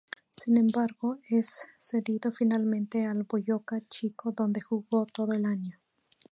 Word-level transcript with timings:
Sin 0.35 0.57
embargo, 0.57 1.17
es 1.29 1.59
cedido 1.77 2.31
finalmente 2.31 3.05
al 3.05 3.21
Boyacá 3.21 3.81
Chicó, 3.87 4.31
donde 4.31 4.59
jugó 4.59 5.05
todo 5.05 5.33
el 5.33 5.45
año. 5.45 5.79